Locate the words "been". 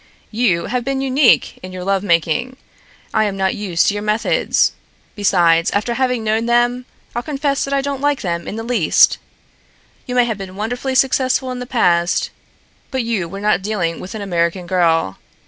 0.83-0.99, 10.39-10.55